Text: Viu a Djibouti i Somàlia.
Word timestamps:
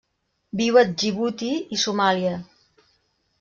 Viu 0.61 0.79
a 0.81 0.83
Djibouti 0.93 1.51
i 1.77 1.79
Somàlia. 1.83 2.33